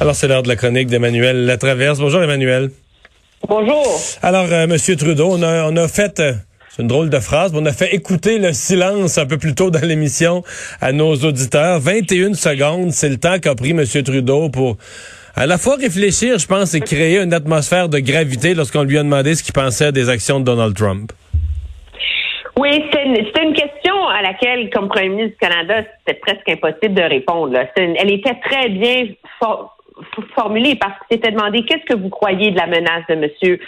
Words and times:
Alors, 0.00 0.14
c'est 0.14 0.28
l'heure 0.28 0.42
de 0.42 0.48
la 0.48 0.56
chronique 0.56 0.86
d'Emmanuel 0.86 1.44
Latraverse. 1.44 1.98
Bonjour, 2.00 2.22
Emmanuel. 2.22 2.70
Bonjour. 3.46 3.84
Alors, 4.22 4.46
euh, 4.50 4.66
Monsieur 4.66 4.96
Trudeau, 4.96 5.28
on 5.32 5.42
a, 5.42 5.70
on 5.70 5.76
a 5.76 5.88
fait, 5.88 6.20
euh, 6.20 6.32
c'est 6.70 6.80
une 6.80 6.88
drôle 6.88 7.10
de 7.10 7.18
phrase, 7.18 7.52
mais 7.52 7.58
on 7.60 7.66
a 7.66 7.72
fait 7.72 7.94
écouter 7.94 8.38
le 8.38 8.54
silence 8.54 9.18
un 9.18 9.26
peu 9.26 9.36
plus 9.36 9.54
tôt 9.54 9.70
dans 9.70 9.86
l'émission 9.86 10.42
à 10.80 10.92
nos 10.92 11.16
auditeurs. 11.16 11.80
21 11.80 12.32
secondes, 12.32 12.92
c'est 12.92 13.10
le 13.10 13.18
temps 13.18 13.38
qu'a 13.38 13.54
pris 13.54 13.74
Monsieur 13.74 14.02
Trudeau 14.02 14.48
pour 14.48 14.78
à 15.36 15.44
la 15.44 15.58
fois 15.58 15.76
réfléchir, 15.76 16.38
je 16.38 16.46
pense, 16.46 16.72
et 16.72 16.80
créer 16.80 17.18
une 17.18 17.34
atmosphère 17.34 17.90
de 17.90 17.98
gravité 17.98 18.54
lorsqu'on 18.54 18.84
lui 18.84 18.96
a 18.96 19.02
demandé 19.02 19.34
ce 19.34 19.42
qu'il 19.42 19.52
pensait 19.52 19.92
des 19.92 20.08
actions 20.08 20.40
de 20.40 20.46
Donald 20.46 20.74
Trump. 20.74 21.12
Oui, 22.58 22.84
c'est 22.90 23.04
une, 23.04 23.16
une, 23.16 23.54
question 23.54 24.08
à 24.08 24.22
laquelle, 24.22 24.70
comme 24.70 24.88
Premier 24.88 25.10
ministre 25.10 25.32
du 25.32 25.48
Canada, 25.48 25.82
c'était 25.98 26.18
presque 26.20 26.48
impossible 26.48 26.94
de 26.94 27.02
répondre. 27.02 27.58
Une, 27.76 27.96
elle 27.96 28.12
était 28.12 28.36
très 28.42 28.70
bien 28.70 29.08
for, 29.38 29.76
formulée 30.34 30.76
parce 30.76 30.98
que 31.00 31.04
c'était 31.10 31.32
demandé 31.32 31.64
qu'est-ce 31.64 31.84
que 31.84 31.96
vous 31.96 32.08
croyez 32.08 32.50
de 32.50 32.56
la 32.56 32.66
menace 32.66 33.04
de 33.08 33.14
M. 33.14 33.58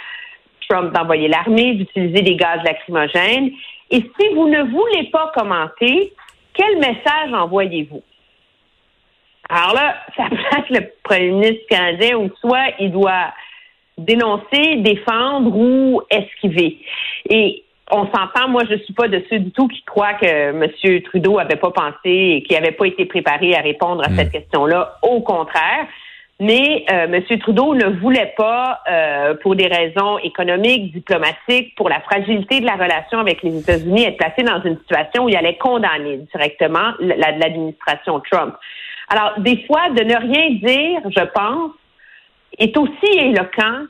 Trump 0.69 0.93
d'envoyer 0.93 1.27
l'armée, 1.27 1.73
d'utiliser 1.73 2.21
des 2.21 2.35
gaz 2.35 2.61
lacrymogènes? 2.63 3.51
Et 3.91 3.97
si 3.97 4.33
vous 4.33 4.47
ne 4.47 4.63
voulez 4.63 5.09
pas 5.11 5.31
commenter, 5.35 6.13
quel 6.53 6.77
message 6.77 7.33
envoyez-vous? 7.33 8.03
Alors 9.49 9.73
là, 9.73 9.95
ça 10.17 10.25
place 10.29 10.69
le 10.69 10.89
premier 11.03 11.31
ministre 11.31 11.65
canadien 11.69 12.17
ou 12.17 12.29
soit 12.39 12.73
il 12.79 12.91
doit 12.91 13.33
dénoncer, 13.97 14.77
défendre 14.77 15.55
ou 15.55 16.01
esquiver. 16.09 16.79
Et 17.29 17.63
on 17.91 18.05
s'entend, 18.07 18.49
moi, 18.49 18.63
je 18.69 18.77
suis 18.77 18.93
pas 18.93 19.07
de 19.07 19.23
ceux 19.29 19.39
du 19.39 19.51
tout 19.51 19.67
qui 19.67 19.83
croient 19.83 20.15
que 20.15 20.25
M. 20.25 21.01
Trudeau 21.03 21.37
avait 21.37 21.57
pas 21.57 21.71
pensé 21.71 21.95
et 22.05 22.43
qui 22.43 22.55
avait 22.55 22.71
pas 22.71 22.87
été 22.87 23.05
préparé 23.05 23.55
à 23.55 23.61
répondre 23.61 24.01
à 24.03 24.15
cette 24.15 24.31
question-là. 24.31 24.97
Au 25.01 25.21
contraire. 25.21 25.87
Mais 26.39 26.83
euh, 26.91 27.05
M. 27.05 27.39
Trudeau 27.39 27.75
ne 27.75 27.99
voulait 27.99 28.33
pas, 28.35 28.81
euh, 28.89 29.35
pour 29.35 29.55
des 29.55 29.67
raisons 29.67 30.17
économiques, 30.17 30.91
diplomatiques, 30.91 31.75
pour 31.75 31.89
la 31.89 32.01
fragilité 32.01 32.59
de 32.59 32.65
la 32.65 32.73
relation 32.73 33.19
avec 33.19 33.43
les 33.43 33.59
États-Unis, 33.59 34.05
être 34.05 34.17
placé 34.17 34.41
dans 34.41 34.61
une 34.63 34.77
situation 34.79 35.25
où 35.25 35.29
il 35.29 35.35
allait 35.37 35.57
condamner 35.57 36.17
directement 36.33 36.91
l'administration 36.99 38.19
Trump. 38.31 38.55
Alors, 39.09 39.39
des 39.39 39.63
fois, 39.67 39.89
de 39.91 40.03
ne 40.03 40.15
rien 40.15 40.49
dire, 40.51 41.01
je 41.05 41.23
pense, 41.33 41.71
est 42.57 42.75
aussi 42.77 43.17
éloquent 43.19 43.85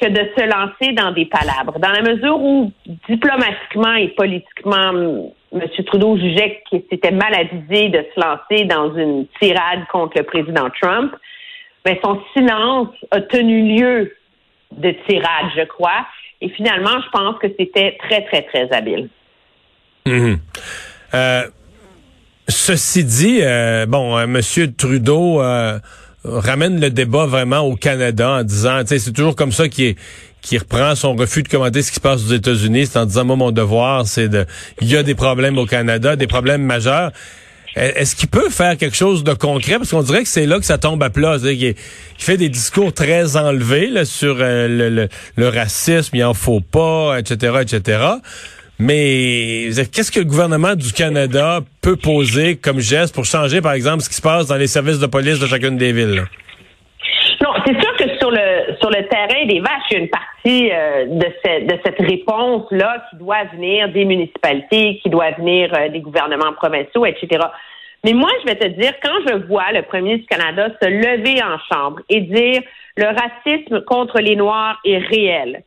que 0.00 0.08
de 0.08 0.28
se 0.36 0.44
lancer 0.44 0.92
dans 0.92 1.12
des 1.12 1.26
palabres. 1.26 1.78
Dans 1.78 1.90
la 1.90 2.02
mesure 2.02 2.40
où, 2.40 2.72
diplomatiquement 3.08 3.94
et 3.94 4.08
politiquement, 4.08 4.92
M. 5.54 5.84
Trudeau 5.86 6.16
jugeait 6.18 6.62
qu'il 6.68 6.82
s'était 6.90 7.12
mal 7.12 7.34
avisé 7.34 7.88
de 7.88 8.04
se 8.14 8.20
lancer 8.20 8.64
dans 8.64 8.94
une 8.96 9.26
tirade 9.40 9.86
contre 9.90 10.18
le 10.18 10.24
président 10.24 10.68
Trump, 10.80 11.14
mais 11.84 12.00
son 12.02 12.20
silence 12.34 12.88
a 13.10 13.20
tenu 13.20 13.76
lieu 13.76 14.12
de 14.72 14.90
tirade, 15.06 15.50
je 15.56 15.64
crois. 15.64 16.06
Et 16.40 16.48
finalement, 16.50 17.00
je 17.04 17.10
pense 17.10 17.38
que 17.38 17.46
c'était 17.58 17.96
très, 18.06 18.24
très, 18.24 18.42
très 18.42 18.72
habile. 18.72 19.08
Mmh. 20.06 20.34
Euh, 21.14 21.42
ceci 22.48 23.04
dit, 23.04 23.40
euh, 23.42 23.86
bon, 23.86 24.16
euh, 24.16 24.24
M. 24.24 24.40
Trudeau 24.76 25.40
euh, 25.40 25.78
ramène 26.24 26.80
le 26.80 26.90
débat 26.90 27.26
vraiment 27.26 27.60
au 27.60 27.76
Canada 27.76 28.38
en 28.40 28.42
disant, 28.42 28.82
c'est 28.84 29.12
toujours 29.12 29.36
comme 29.36 29.52
ça 29.52 29.68
qui 29.68 29.86
est 29.86 29.98
qui 30.44 30.58
reprend 30.58 30.94
son 30.94 31.16
refus 31.16 31.42
de 31.42 31.48
commenter 31.48 31.82
ce 31.82 31.88
qui 31.88 31.96
se 31.96 32.00
passe 32.00 32.22
aux 32.22 32.32
États-Unis, 32.32 32.86
c'est 32.86 32.98
en 32.98 33.06
disant 33.06 33.24
moi 33.24 33.36
mon 33.36 33.50
devoir, 33.50 34.06
c'est 34.06 34.28
de 34.28 34.44
il 34.80 34.88
y 34.88 34.96
a 34.96 35.02
des 35.02 35.14
problèmes 35.14 35.58
au 35.58 35.66
Canada, 35.66 36.16
des 36.16 36.26
problèmes 36.26 36.62
majeurs. 36.62 37.10
Est-ce 37.76 38.14
qu'il 38.14 38.28
peut 38.28 38.50
faire 38.50 38.76
quelque 38.76 38.94
chose 38.94 39.24
de 39.24 39.32
concret? 39.32 39.78
Parce 39.78 39.90
qu'on 39.90 40.02
dirait 40.02 40.22
que 40.22 40.28
c'est 40.28 40.46
là 40.46 40.58
que 40.60 40.64
ça 40.64 40.78
tombe 40.78 41.02
à 41.02 41.10
plat. 41.10 41.38
Il, 41.42 41.74
fait 42.18 42.36
des 42.36 42.48
discours 42.48 42.92
très 42.92 43.36
enlevés 43.36 44.04
sur 44.04 44.36
euh, 44.38 45.08
le, 45.36 45.48
racisme, 45.48 46.14
il 46.14 46.22
en 46.22 46.34
faut 46.34 46.60
pas, 46.60 47.18
etc., 47.18 47.56
etc. 47.62 47.98
Mais 48.78 49.70
qu'est-ce 49.92 50.12
que 50.12 50.20
le 50.20 50.24
gouvernement 50.24 50.76
du 50.76 50.92
Canada 50.92 51.62
peut 51.80 51.96
poser 51.96 52.54
comme 52.54 52.78
geste 52.78 53.12
pour 53.12 53.24
changer, 53.24 53.60
par 53.60 53.72
exemple, 53.72 54.04
ce 54.04 54.08
qui 54.08 54.14
se 54.14 54.22
passe 54.22 54.46
dans 54.46 54.56
les 54.56 54.68
services 54.68 55.00
de 55.00 55.06
police 55.06 55.40
de 55.40 55.46
chacune 55.48 55.76
des 55.76 55.92
villes 55.92 56.24
c'est 57.66 57.80
sûr 57.80 57.96
que 57.96 58.04
sur 58.80 58.83
le 58.94 59.06
terrain 59.08 59.46
des 59.46 59.60
vaches, 59.60 59.90
il 59.90 59.94
y 59.94 59.96
a 59.96 60.02
une 60.02 60.08
partie 60.08 60.70
euh, 60.72 61.06
de 61.06 61.78
cette 61.84 61.98
réponse-là 61.98 63.04
qui 63.10 63.16
doit 63.16 63.44
venir 63.52 63.88
des 63.90 64.04
municipalités, 64.04 65.00
qui 65.02 65.10
doit 65.10 65.32
venir 65.32 65.72
euh, 65.76 65.88
des 65.88 66.00
gouvernements 66.00 66.52
provinciaux, 66.52 67.06
etc. 67.06 67.46
Mais 68.04 68.12
moi, 68.12 68.30
je 68.42 68.50
vais 68.50 68.56
te 68.56 68.68
dire, 68.68 68.92
quand 69.02 69.18
je 69.26 69.46
vois 69.46 69.72
le 69.72 69.82
premier 69.82 70.18
du 70.18 70.26
Canada 70.26 70.68
se 70.80 70.88
lever 70.88 71.42
en 71.42 71.58
chambre 71.72 72.00
et 72.08 72.20
dire 72.20 72.62
le 72.96 73.06
racisme 73.06 73.80
contre 73.82 74.20
les 74.20 74.36
Noirs 74.36 74.78
est 74.84 74.98
réel, 74.98 75.64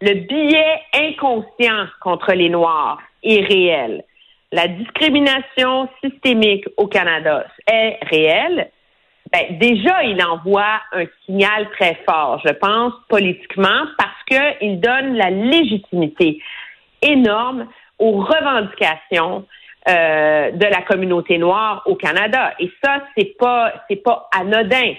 le 0.00 0.14
biais 0.14 0.80
inconscient 0.94 1.86
contre 2.00 2.32
les 2.32 2.50
Noirs 2.50 3.00
est 3.22 3.46
réel. 3.46 4.04
La 4.52 4.68
discrimination 4.68 5.88
systémique 6.04 6.66
au 6.76 6.86
Canada 6.86 7.46
est 7.66 7.98
réelle. 8.10 8.70
Ben, 9.32 9.58
déjà, 9.58 10.04
il 10.04 10.22
envoie 10.22 10.80
un 10.92 11.04
signal 11.24 11.68
très 11.70 11.98
fort, 12.08 12.40
je 12.46 12.52
pense, 12.52 12.92
politiquement, 13.08 13.82
parce 13.98 14.22
qu'il 14.28 14.80
donne 14.80 15.14
la 15.14 15.30
légitimité 15.30 16.40
énorme 17.02 17.66
aux 17.98 18.20
revendications 18.20 19.44
euh, 19.88 20.50
de 20.50 20.64
la 20.64 20.82
communauté 20.82 21.38
noire 21.38 21.82
au 21.86 21.96
Canada. 21.96 22.54
Et 22.58 22.70
ça, 22.82 23.02
c'est 23.16 23.36
pas, 23.38 23.72
c'est 23.88 24.02
pas 24.02 24.28
anodin. 24.36 24.94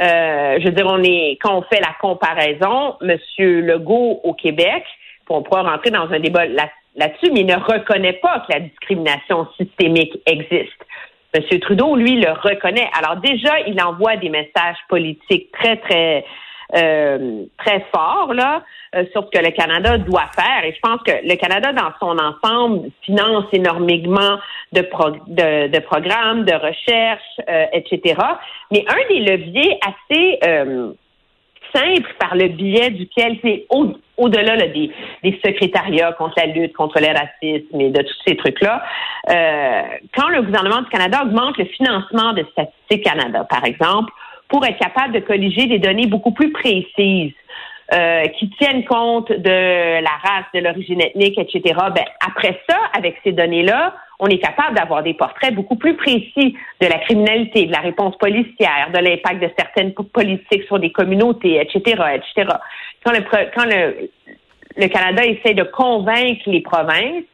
Euh, 0.00 0.58
je 0.60 0.64
veux 0.64 0.72
dire, 0.72 0.86
on 0.86 1.02
est 1.02 1.38
quand 1.42 1.58
on 1.58 1.62
fait 1.62 1.80
la 1.80 1.94
comparaison, 2.00 2.96
Monsieur 3.00 3.60
Legault 3.60 4.20
au 4.24 4.34
Québec, 4.34 4.84
on 5.28 5.42
pourra 5.42 5.62
rentrer 5.62 5.90
dans 5.90 6.10
un 6.10 6.18
débat 6.18 6.46
là-dessus, 6.46 7.30
mais 7.32 7.40
il 7.40 7.46
ne 7.46 7.56
reconnaît 7.56 8.14
pas 8.14 8.40
que 8.40 8.52
la 8.52 8.60
discrimination 8.60 9.46
systémique 9.56 10.20
existe. 10.26 10.84
Monsieur 11.34 11.60
Trudeau, 11.60 11.96
lui, 11.96 12.20
le 12.20 12.32
reconnaît. 12.32 12.88
Alors 12.98 13.16
déjà, 13.20 13.60
il 13.66 13.80
envoie 13.80 14.16
des 14.16 14.28
messages 14.28 14.78
politiques 14.88 15.52
très, 15.52 15.76
très 15.76 16.24
euh, 16.76 17.46
très 17.58 17.84
fort 17.92 18.32
là 18.32 18.62
euh, 18.94 19.04
sur 19.10 19.24
ce 19.24 19.36
que 19.36 19.44
le 19.44 19.50
Canada 19.50 19.98
doit 19.98 20.28
faire. 20.36 20.64
Et 20.64 20.72
je 20.72 20.78
pense 20.80 21.00
que 21.02 21.10
le 21.24 21.34
Canada, 21.34 21.72
dans 21.72 21.90
son 21.98 22.16
ensemble, 22.16 22.90
finance 23.02 23.46
énormément 23.52 24.38
de, 24.72 24.80
de, 24.80 25.66
de, 25.66 25.78
programmes, 25.80 26.44
de 26.44 26.52
recherche, 26.52 27.40
euh, 27.48 27.66
etc. 27.72 28.14
Mais 28.70 28.84
un 28.88 29.08
des 29.08 29.18
leviers 29.18 29.80
assez 29.82 30.38
simple 31.74 32.14
par 32.20 32.36
le 32.36 32.48
biais 32.48 32.90
duquel 32.90 33.38
c'est 33.42 33.66
au, 34.20 34.28
delà 34.28 34.56
des, 34.56 34.90
secrétariats 35.44 36.12
contre 36.12 36.34
la 36.36 36.46
lutte 36.46 36.72
contre 36.74 37.00
le 37.00 37.08
racisme 37.08 37.80
et 37.80 37.90
de 37.90 38.02
tous 38.02 38.16
ces 38.26 38.36
trucs-là. 38.36 38.82
quand 39.26 40.28
le 40.28 40.42
gouvernement 40.42 40.82
du 40.82 40.88
Canada 40.88 41.22
augmente 41.24 41.56
le 41.58 41.64
financement 41.64 42.32
de 42.32 42.44
Statistique 42.52 43.04
Canada, 43.04 43.46
par 43.48 43.64
exemple, 43.64 44.12
pour 44.48 44.64
être 44.66 44.78
capable 44.78 45.14
de 45.14 45.20
colliger 45.20 45.66
des 45.66 45.78
données 45.78 46.06
beaucoup 46.06 46.32
plus 46.32 46.52
précises. 46.52 47.32
Euh, 47.92 48.28
qui 48.38 48.48
tiennent 48.50 48.84
compte 48.84 49.32
de 49.32 50.00
la 50.00 50.10
race, 50.22 50.44
de 50.54 50.60
l'origine 50.60 51.00
ethnique, 51.00 51.36
etc. 51.36 51.74
Ben, 51.92 52.04
après 52.24 52.60
ça, 52.68 52.76
avec 52.96 53.16
ces 53.24 53.32
données-là, 53.32 53.96
on 54.20 54.28
est 54.28 54.38
capable 54.38 54.76
d'avoir 54.76 55.02
des 55.02 55.14
portraits 55.14 55.52
beaucoup 55.52 55.74
plus 55.74 55.96
précis 55.96 56.56
de 56.80 56.86
la 56.86 56.98
criminalité, 56.98 57.66
de 57.66 57.72
la 57.72 57.80
réponse 57.80 58.16
policière, 58.18 58.90
de 58.94 58.98
l'impact 58.98 59.42
de 59.42 59.50
certaines 59.58 59.92
politiques 59.92 60.62
sur 60.68 60.78
des 60.78 60.92
communautés, 60.92 61.60
etc., 61.60 62.00
etc. 62.14 62.52
Quand 63.04 63.12
le, 63.12 64.86
Canada 64.88 65.24
essaie 65.24 65.54
de 65.54 65.64
convaincre 65.64 66.42
les 66.46 66.60
provinces 66.60 67.24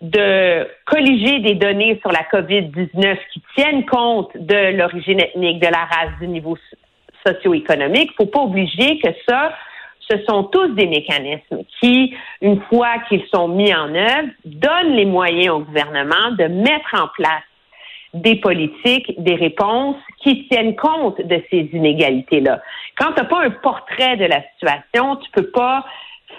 de 0.00 0.68
colliger 0.84 1.40
des 1.40 1.54
données 1.54 1.98
sur 2.00 2.12
la 2.12 2.22
COVID-19 2.30 3.16
qui 3.32 3.42
tiennent 3.56 3.86
compte 3.86 4.36
de 4.36 4.76
l'origine 4.76 5.20
ethnique, 5.20 5.60
de 5.60 5.66
la 5.66 5.84
race, 5.84 6.18
du 6.20 6.28
niveau 6.28 6.58
socio-économique. 7.26 8.10
Il 8.12 8.16
faut 8.16 8.30
pas 8.30 8.40
obliger 8.40 8.98
que 8.98 9.08
ça, 9.26 9.52
ce 10.10 10.22
sont 10.28 10.44
tous 10.44 10.68
des 10.74 10.86
mécanismes 10.86 11.64
qui, 11.80 12.14
une 12.42 12.60
fois 12.62 12.98
qu'ils 13.08 13.24
sont 13.32 13.48
mis 13.48 13.74
en 13.74 13.94
œuvre, 13.94 14.28
donnent 14.44 14.94
les 14.94 15.06
moyens 15.06 15.50
au 15.50 15.60
gouvernement 15.60 16.32
de 16.38 16.44
mettre 16.44 16.94
en 16.94 17.08
place 17.08 17.42
des 18.14 18.36
politiques, 18.36 19.12
des 19.22 19.34
réponses 19.34 19.96
qui 20.22 20.46
tiennent 20.48 20.76
compte 20.76 21.20
de 21.20 21.42
ces 21.50 21.68
inégalités-là. 21.72 22.62
Quand 22.96 23.12
tu 23.12 23.22
n'as 23.22 23.28
pas 23.28 23.44
un 23.44 23.50
portrait 23.50 24.16
de 24.16 24.24
la 24.24 24.42
situation, 24.54 25.16
tu 25.16 25.30
peux 25.32 25.50
pas 25.50 25.84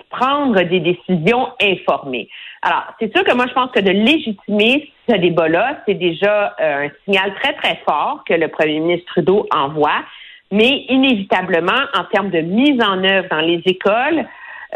prendre 0.09 0.61
des 0.61 0.79
décisions 0.79 1.49
informées. 1.61 2.29
Alors, 2.61 2.83
c'est 2.99 3.13
sûr 3.13 3.23
que 3.25 3.33
moi, 3.35 3.45
je 3.47 3.53
pense 3.53 3.71
que 3.71 3.81
de 3.81 3.91
légitimer 3.91 4.89
ce 5.09 5.15
débat-là, 5.15 5.81
c'est 5.85 5.95
déjà 5.95 6.55
euh, 6.59 6.87
un 6.87 6.89
signal 7.03 7.33
très, 7.35 7.53
très 7.53 7.79
fort 7.87 8.23
que 8.27 8.33
le 8.33 8.47
premier 8.47 8.79
ministre 8.79 9.05
Trudeau 9.13 9.45
envoie. 9.53 10.03
Mais 10.51 10.85
inévitablement, 10.89 11.81
en 11.93 12.05
termes 12.05 12.29
de 12.29 12.39
mise 12.39 12.81
en 12.81 13.03
œuvre 13.03 13.27
dans 13.29 13.41
les 13.41 13.61
écoles, 13.65 14.25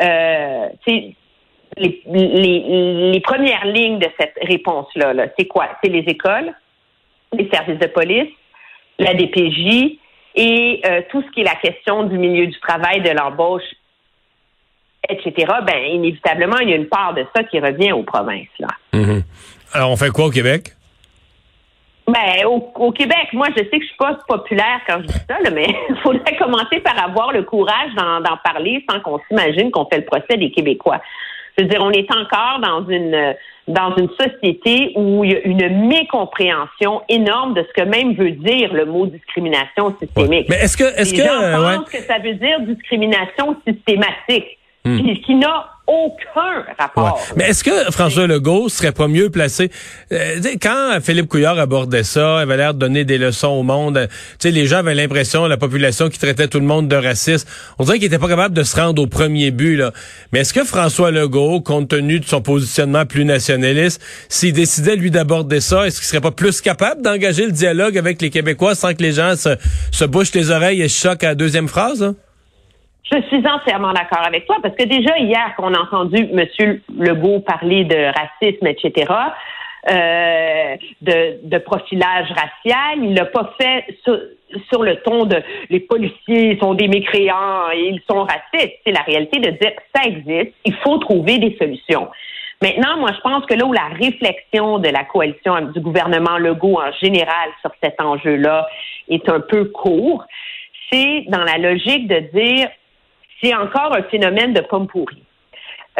euh, 0.01 0.67
les, 0.87 1.15
les, 2.07 3.11
les, 3.11 3.19
premières 3.21 3.65
lignes 3.65 3.99
de 3.99 4.07
cette 4.19 4.37
réponse-là, 4.41 5.13
-là, 5.13 5.29
c'est 5.37 5.45
quoi? 5.45 5.67
C'est 5.81 5.89
les 5.89 6.05
écoles, 6.07 6.53
les 7.33 7.49
services 7.49 7.79
de 7.79 7.87
police, 7.87 8.31
la 8.97 9.13
DPJ 9.13 9.99
et 10.35 10.81
euh, 10.85 11.01
tout 11.09 11.21
ce 11.21 11.31
qui 11.31 11.41
est 11.41 11.45
la 11.45 11.55
question 11.55 12.03
du 12.03 12.17
milieu 12.17 12.47
du 12.47 12.59
travail, 12.59 13.01
de 13.01 13.09
l'embauche, 13.09 13.63
etc., 15.07 15.53
ben 15.65 15.83
inévitablement, 15.85 16.57
il 16.59 16.69
y 16.69 16.73
a 16.73 16.75
une 16.75 16.87
part 16.87 17.13
de 17.13 17.25
ça 17.35 17.43
qui 17.43 17.59
revient 17.59 17.91
aux 17.91 18.03
provinces. 18.03 18.47
Là. 18.59 18.67
Mhm. 18.93 19.23
Alors, 19.73 19.91
on 19.91 19.95
fait 19.95 20.09
quoi 20.09 20.25
au 20.25 20.31
Québec? 20.31 20.75
Ben, 22.07 22.45
au, 22.45 22.91
Québec, 22.91 23.27
moi, 23.33 23.47
je 23.55 23.63
sais 23.63 23.69
que 23.69 23.81
je 23.81 23.87
suis 23.87 23.97
pas 23.97 24.17
populaire 24.27 24.81
quand 24.87 24.97
je 25.01 25.07
dis 25.07 25.19
ça, 25.29 25.37
mais 25.53 25.67
il 25.89 25.95
faudrait 25.97 26.35
commencer 26.37 26.79
par 26.79 26.97
avoir 27.03 27.31
le 27.31 27.43
courage 27.43 27.93
d'en 27.95 28.37
parler 28.43 28.83
sans 28.89 28.99
qu'on 29.01 29.19
s'imagine 29.27 29.69
qu'on 29.69 29.85
fait 29.85 29.97
le 29.97 30.05
procès 30.05 30.37
des 30.37 30.49
Québécois. 30.49 31.01
Je 31.59 31.63
veux 31.63 31.69
dire, 31.69 31.81
on 31.83 31.91
est 31.91 32.09
encore 32.11 32.59
dans 32.61 32.87
une 32.87 33.35
dans 33.67 33.95
une 33.97 34.09
société 34.19 34.93
où 34.95 35.23
il 35.23 35.31
y 35.31 35.35
a 35.35 35.45
une 35.45 35.87
mécompréhension 35.87 37.01
énorme 37.07 37.53
de 37.53 37.63
ce 37.63 37.81
que 37.81 37.87
même 37.87 38.15
veut 38.15 38.31
dire 38.31 38.73
le 38.73 38.85
mot 38.85 39.05
discrimination 39.05 39.95
systémique. 39.99 40.47
Mais 40.49 40.55
est-ce 40.55 40.75
que 40.75 40.85
est-ce 40.99 41.13
que, 41.13 41.77
pensent 41.77 41.89
que 41.89 42.01
ça 42.01 42.17
veut 42.17 42.33
dire 42.33 42.61
discrimination 42.61 43.55
systématique, 43.67 44.57
hmm. 44.85 45.13
qui 45.23 45.35
n'a 45.35 45.69
aucun 45.89 46.65
rapport. 46.77 47.19
Mais 47.35 47.49
est-ce 47.49 47.63
que 47.63 47.91
François 47.91 48.27
Legault 48.27 48.69
serait 48.69 48.91
pas 48.91 49.07
mieux 49.07 49.29
placé 49.29 49.71
euh, 50.11 50.39
quand 50.61 50.99
Philippe 51.01 51.27
Couillard 51.27 51.57
abordait 51.57 52.03
ça, 52.03 52.37
il 52.39 52.43
avait 52.43 52.57
l'air 52.57 52.73
de 52.73 52.79
donner 52.79 53.05
des 53.05 53.17
leçons 53.17 53.47
au 53.47 53.63
monde. 53.63 54.07
Tu 54.07 54.35
sais, 54.39 54.51
les 54.51 54.67
gens 54.67 54.77
avaient 54.77 54.93
l'impression, 54.93 55.47
la 55.47 55.57
population 55.57 56.09
qui 56.09 56.19
traitait 56.19 56.47
tout 56.47 56.59
le 56.59 56.65
monde 56.65 56.87
de 56.87 56.95
raciste, 56.95 57.47
on 57.79 57.83
dirait 57.83 57.97
qu'il 57.97 58.07
était 58.07 58.19
pas 58.19 58.27
capable 58.27 58.53
de 58.53 58.63
se 58.63 58.79
rendre 58.79 59.01
au 59.01 59.07
premier 59.07 59.51
but 59.51 59.77
là. 59.77 59.91
Mais 60.31 60.39
est-ce 60.39 60.53
que 60.53 60.63
François 60.63 61.11
Legault, 61.11 61.61
compte 61.61 61.89
tenu 61.89 62.19
de 62.19 62.25
son 62.25 62.41
positionnement 62.41 63.05
plus 63.05 63.25
nationaliste, 63.25 64.01
s'il 64.29 64.53
décidait 64.53 64.95
lui 64.95 65.11
d'aborder 65.11 65.59
ça, 65.59 65.87
est-ce 65.87 65.99
qu'il 65.99 66.07
serait 66.07 66.21
pas 66.21 66.31
plus 66.31 66.61
capable 66.61 67.01
d'engager 67.01 67.45
le 67.45 67.51
dialogue 67.51 67.97
avec 67.97 68.21
les 68.21 68.29
Québécois 68.29 68.75
sans 68.75 68.93
que 68.93 69.01
les 69.01 69.13
gens 69.13 69.35
se, 69.35 69.55
se 69.91 70.05
bouchent 70.05 70.33
les 70.33 70.51
oreilles 70.51 70.81
et 70.81 70.87
se 70.87 71.07
choquent 71.07 71.23
à 71.23 71.29
la 71.29 71.35
deuxième 71.35 71.67
phrase? 71.67 72.13
Je 73.11 73.21
suis 73.23 73.47
entièrement 73.47 73.91
d'accord 73.91 74.25
avec 74.25 74.45
toi 74.45 74.57
parce 74.61 74.75
que 74.75 74.83
déjà 74.83 75.17
hier 75.17 75.55
qu'on 75.57 75.73
a 75.73 75.79
entendu 75.79 76.27
M. 76.31 76.79
Legault 76.97 77.39
parler 77.39 77.83
de 77.83 78.05
racisme, 78.05 78.67
etc., 78.67 79.11
euh, 79.89 80.75
de, 81.01 81.57
profilage 81.59 82.27
racial, 82.29 82.99
il 83.01 83.13
l'a 83.13 83.25
pas 83.25 83.53
fait 83.59 83.85
sur, 84.03 84.83
le 84.83 84.97
ton 84.97 85.25
de 85.25 85.41
les 85.69 85.79
policiers 85.79 86.57
sont 86.59 86.73
des 86.73 86.87
mécréants 86.87 87.71
et 87.73 87.87
ils 87.87 88.01
sont 88.09 88.23
racistes. 88.23 88.75
C'est 88.85 88.91
la 88.91 89.01
réalité 89.01 89.39
de 89.39 89.51
dire 89.51 89.71
ça 89.95 90.03
existe, 90.03 90.53
il 90.65 90.75
faut 90.83 90.97
trouver 90.97 91.37
des 91.39 91.55
solutions. 91.57 92.09
Maintenant, 92.61 92.97
moi, 92.97 93.11
je 93.15 93.21
pense 93.21 93.45
que 93.45 93.53
là 93.53 93.65
où 93.65 93.71
la 93.71 93.87
réflexion 93.99 94.79
de 94.79 94.89
la 94.89 95.05
coalition 95.05 95.61
du 95.61 95.79
gouvernement 95.79 96.37
Legault 96.37 96.77
en 96.77 96.91
général 97.01 97.49
sur 97.61 97.71
cet 97.81 98.01
enjeu-là 98.01 98.67
est 99.07 99.29
un 99.29 99.39
peu 99.39 99.65
court, 99.65 100.25
c'est 100.91 101.23
dans 101.29 101.43
la 101.43 101.57
logique 101.57 102.07
de 102.07 102.19
dire 102.33 102.69
c'est 103.41 103.55
encore 103.55 103.95
un 103.95 104.03
phénomène 104.03 104.53
de 104.53 104.61
pomme 104.61 104.87
pourrie. 104.87 105.23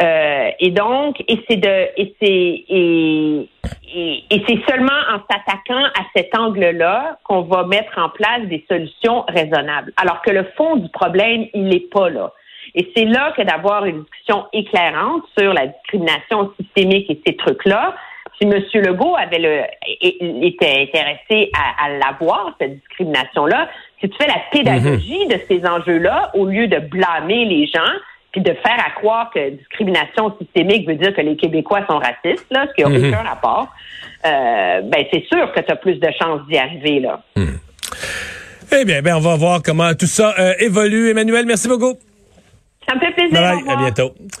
Euh, 0.00 0.50
et 0.58 0.70
donc, 0.70 1.22
et 1.28 1.44
c'est 1.48 1.56
de, 1.56 1.88
et 1.96 2.14
c'est, 2.20 2.64
et, 2.68 3.48
et, 4.30 4.42
c'est 4.48 4.60
seulement 4.68 4.98
en 5.10 5.18
s'attaquant 5.30 5.84
à 5.84 6.04
cet 6.16 6.36
angle-là 6.38 7.18
qu'on 7.24 7.42
va 7.42 7.64
mettre 7.66 7.98
en 7.98 8.08
place 8.08 8.42
des 8.44 8.64
solutions 8.70 9.24
raisonnables. 9.28 9.92
Alors 9.96 10.22
que 10.22 10.30
le 10.30 10.44
fond 10.56 10.76
du 10.76 10.88
problème, 10.88 11.46
il 11.52 11.64
n'est 11.64 11.80
pas 11.80 12.08
là. 12.08 12.32
Et 12.74 12.90
c'est 12.96 13.04
là 13.04 13.32
que 13.36 13.42
d'avoir 13.42 13.84
une 13.84 14.02
discussion 14.02 14.46
éclairante 14.52 15.24
sur 15.38 15.52
la 15.52 15.66
discrimination 15.66 16.52
systémique 16.58 17.10
et 17.10 17.20
ces 17.26 17.36
trucs-là, 17.36 17.94
si 18.40 18.48
M. 18.48 18.62
Legault 18.74 19.16
avait 19.16 19.38
le, 19.38 19.62
était 20.46 20.88
intéressé 20.88 21.50
à, 21.54 21.84
à 21.84 21.88
l'avoir, 21.90 22.54
cette 22.58 22.78
discrimination-là, 22.78 23.68
si 24.00 24.08
tu 24.08 24.16
fais 24.16 24.26
la 24.26 24.40
pédagogie 24.50 25.26
de 25.26 25.38
ces 25.48 25.66
enjeux-là, 25.66 26.30
au 26.34 26.46
lieu 26.46 26.68
de 26.68 26.78
blâmer 26.78 27.44
les 27.44 27.66
gens, 27.66 27.92
puis 28.32 28.40
de 28.40 28.52
faire 28.52 28.78
à 28.78 28.90
croire 28.90 29.30
que 29.34 29.50
discrimination 29.50 30.34
systémique 30.38 30.86
veut 30.88 30.94
dire 30.94 31.14
que 31.14 31.20
les 31.20 31.36
Québécois 31.36 31.80
sont 31.88 31.98
racistes, 31.98 32.46
là, 32.50 32.66
ce 32.68 32.74
qui 32.74 32.82
n'a 32.82 32.98
mhm. 32.98 33.08
aucun 33.08 33.22
rapport, 33.22 33.68
euh, 34.24 34.80
ben 34.82 35.04
c'est 35.12 35.24
sûr 35.26 35.52
que 35.52 35.60
tu 35.60 35.72
as 35.72 35.76
plus 35.76 35.96
de 35.96 36.08
chances 36.18 36.40
d'y 36.48 36.56
arriver. 36.56 37.00
là. 37.00 37.20
Mhm. 37.36 37.58
Eh 38.72 38.84
bien, 38.84 39.02
ben, 39.02 39.16
on 39.16 39.20
va 39.20 39.36
voir 39.36 39.62
comment 39.64 39.94
tout 39.94 40.06
ça 40.06 40.32
euh, 40.38 40.52
évolue. 40.60 41.10
Emmanuel, 41.10 41.44
merci 41.44 41.66
beaucoup. 41.66 41.94
Ça 42.88 42.94
me 42.94 43.00
fait 43.00 43.12
plaisir. 43.12 43.32
Bye, 43.32 43.68
à 43.68 43.76
bientôt. 43.76 44.14